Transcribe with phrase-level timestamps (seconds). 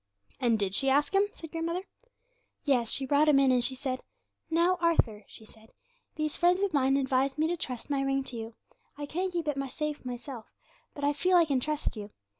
[0.41, 1.83] "''And did she ask him?' said grandmother.
[2.63, 4.01] 'Yes, she brought him in, and she said:
[4.49, 5.73] "Now, Arthur," she said,
[6.15, 8.55] "these friends of mine advise me to trust my ring to you.
[8.97, 10.51] I can't keep it safe myself,
[10.95, 12.09] but I feel I can trust you.